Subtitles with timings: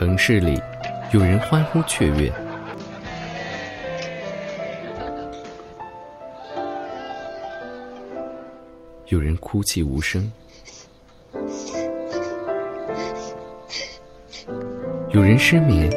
[0.00, 0.58] 城市里，
[1.12, 2.32] 有人欢呼雀跃，
[9.08, 10.32] 有人哭泣无声，
[15.10, 15.92] 有人失眠，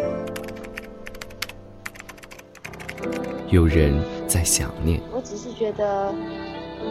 [3.47, 3.97] 有人
[4.27, 4.99] 在想念。
[5.13, 6.13] 我只是觉得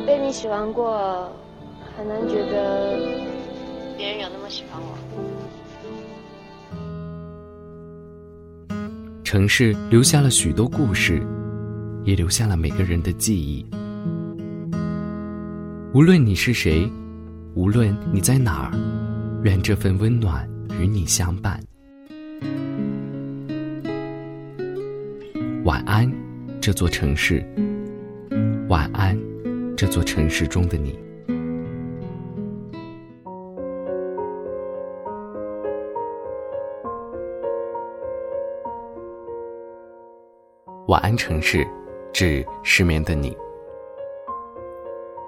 [0.06, 1.30] 被你喜欢过，
[1.94, 2.96] 很难觉得
[3.98, 4.96] 别人有那么喜欢我。
[9.32, 11.26] 城市留下了许多故事，
[12.04, 13.64] 也留下了每个人的记忆。
[15.94, 16.86] 无论你是谁，
[17.54, 18.70] 无论你在哪儿，
[19.42, 20.46] 愿这份温暖
[20.78, 21.58] 与你相伴。
[25.64, 26.12] 晚安，
[26.60, 27.42] 这座城市。
[28.68, 29.18] 晚安，
[29.74, 30.94] 这座城市中的你。
[40.92, 41.66] 晚安，城市，
[42.12, 43.34] 致失眠的你。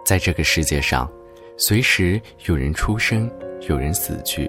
[0.04, 1.10] 在这个世界上，
[1.56, 3.32] 随时有人出生，
[3.66, 4.46] 有人死去，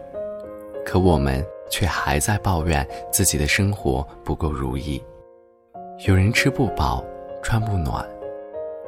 [0.85, 5.01] 可我们却还在抱怨自己的生活不够如意。
[6.05, 7.01] 有人吃不饱，
[7.41, 8.05] 穿不暖，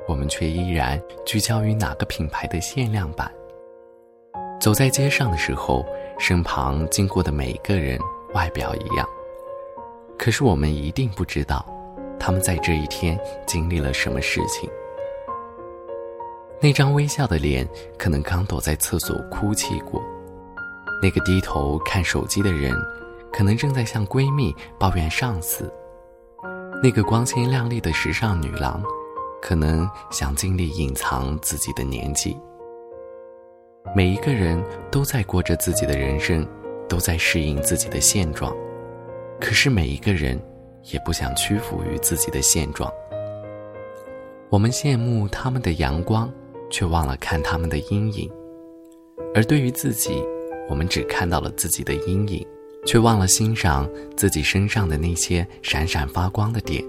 [0.06, 3.31] 我们却依然聚焦于哪个品牌的限量版。
[4.59, 5.86] 走在街上的时候，
[6.19, 7.97] 身旁经过的每一个人
[8.34, 9.08] 外表一样，
[10.19, 11.66] 可是我们一定不知道。
[12.19, 14.69] 他们在这一天经历了什么事情？
[16.59, 17.67] 那张微笑的脸，
[17.99, 20.01] 可能刚躲在厕所哭泣过；
[21.01, 22.73] 那个低头看手机的人，
[23.31, 25.65] 可能正在向闺蜜抱怨上司；
[26.81, 28.81] 那个光鲜亮丽的时尚女郎，
[29.39, 32.35] 可能想尽力隐藏自己的年纪。
[33.95, 36.45] 每一个人都在过着自己的人生，
[36.89, 38.51] 都在适应自己的现状，
[39.39, 40.41] 可是每一个人。
[40.91, 42.91] 也不想屈服于自己的现状。
[44.50, 46.31] 我们羡慕他们的阳光，
[46.69, 48.29] 却忘了看他们的阴影；
[49.35, 50.23] 而对于自己，
[50.69, 52.45] 我们只看到了自己的阴影，
[52.85, 56.84] 却忘了欣赏自己身上的那些闪闪发光的点。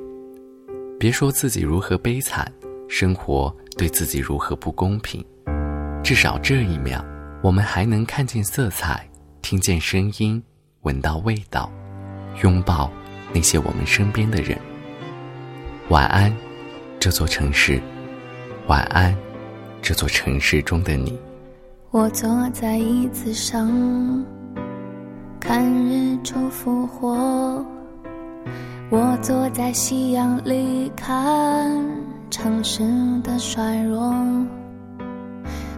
[0.99, 2.53] 别说自己如何悲惨，
[2.89, 5.25] 生活对自己如何不公平，
[6.03, 7.05] 至少这一秒，
[7.43, 9.09] 我们还能看见色彩，
[9.43, 10.43] 听见声音，
[10.83, 11.71] 闻到味道，
[12.43, 12.91] 拥抱。
[13.33, 14.59] 那些我们身边的人，
[15.89, 16.35] 晚安，
[16.99, 17.81] 这座城市，
[18.67, 19.15] 晚安，
[19.83, 21.19] 这座城市中的你。
[21.91, 24.25] 我坐在椅子上，
[25.39, 27.65] 看日出复活。
[28.91, 31.71] 我坐在夕阳里，看
[32.31, 32.83] 城市
[33.23, 34.15] 的衰弱。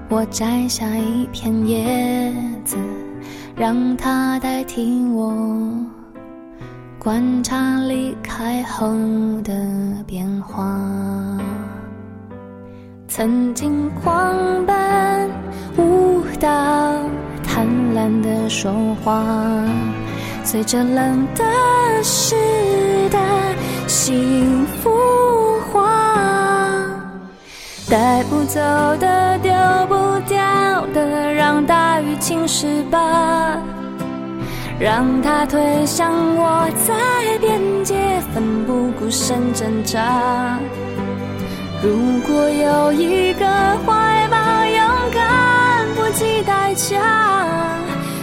[0.09, 2.33] 我摘下一片叶
[2.65, 2.77] 子，
[3.56, 5.33] 让它代替我。
[7.03, 8.87] 观察离开后
[9.43, 9.55] 的
[10.06, 10.78] 变化，
[13.09, 15.31] 曾经狂奔
[15.78, 16.47] 舞蹈，
[17.43, 17.66] 贪
[17.97, 18.71] 婪的说
[19.03, 19.25] 话，
[20.44, 21.43] 随着冷的
[22.03, 22.37] 时
[23.09, 23.19] 的
[23.87, 24.91] 幸福
[25.72, 26.84] 化，
[27.89, 28.60] 带不走
[28.99, 29.50] 的，丢
[29.89, 33.56] 不掉的，让大雨侵蚀吧。
[34.81, 37.95] 让它推向我，在边界
[38.33, 40.59] 奋不顾身挣扎。
[41.83, 43.45] 如果有一个
[43.85, 46.99] 怀抱，勇敢不计代价，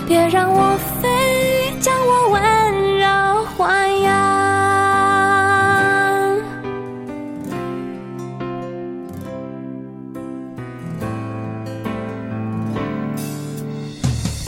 [0.07, 1.07] 别让我飞，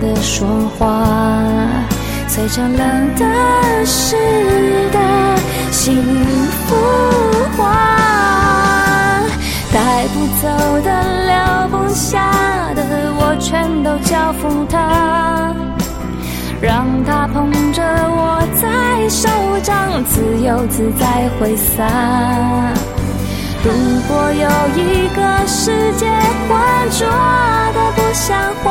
[0.00, 0.46] 的说
[0.76, 1.04] 话，
[2.26, 3.24] 随着冷的
[3.86, 4.16] 湿
[4.90, 4.98] 的
[5.70, 6.02] 幸
[6.66, 6.74] 福
[7.56, 9.22] 化，
[9.72, 10.48] 带不走
[10.82, 10.88] 的，
[11.26, 12.30] 留不下
[12.74, 12.82] 的，
[13.18, 15.54] 我全都交付他，
[16.60, 19.28] 让他捧着我在手
[19.62, 21.84] 掌，自由自在挥洒。
[23.64, 23.70] 如
[24.06, 26.06] 果有一个世界
[26.48, 26.56] 浑
[26.90, 27.06] 浊
[27.74, 28.68] 的不像话，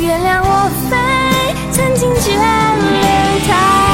[0.00, 0.96] 原谅我非
[1.70, 3.93] 曾经眷恋太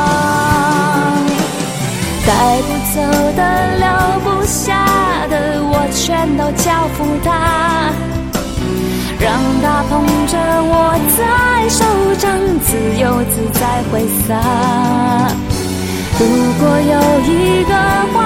[6.57, 7.91] 交付他，
[9.19, 9.31] 让
[9.61, 10.73] 他捧着我
[11.17, 11.19] 在
[11.69, 11.83] 手
[12.15, 12.69] 掌，自
[12.99, 14.29] 由自在挥洒。
[16.19, 16.21] 如
[16.59, 18.20] 果有一个。